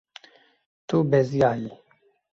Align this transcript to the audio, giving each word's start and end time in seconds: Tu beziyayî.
Tu 0.87 0.97
beziyayî. 1.09 1.71